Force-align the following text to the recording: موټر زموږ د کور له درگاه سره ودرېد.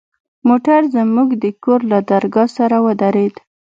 موټر 0.47 0.81
زموږ 0.95 1.29
د 1.43 1.45
کور 1.63 1.79
له 1.91 1.99
درگاه 2.09 2.47
سره 2.57 2.75
ودرېد. 2.85 3.35